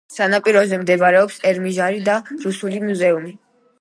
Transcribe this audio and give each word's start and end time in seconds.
სანაპიროზე 0.13 0.79
მდებარეობს 0.83 1.37
ერმიტაჟი 1.51 2.01
და 2.11 2.17
რუსული 2.47 2.81
მუზეუმი. 2.87 3.37